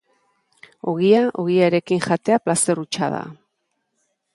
[0.93, 3.25] Ogia ogiarekin jatea plazer hutsa da.